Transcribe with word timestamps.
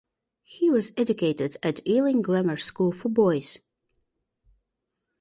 He 0.41 0.71
was 0.71 0.93
educated 0.97 1.57
at 1.61 1.87
Ealing 1.87 2.23
Grammar 2.23 2.57
School 2.57 2.91
for 2.91 3.09
Boys. 3.09 3.59